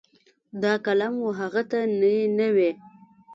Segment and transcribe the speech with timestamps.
[0.61, 2.71] دا قلم و هغه ته نی نه وي.